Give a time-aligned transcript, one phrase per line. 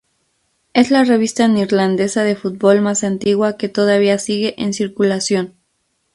[0.73, 5.53] Es la revista neerlandesa de fútbol más antigua que todavía sigue en circulación.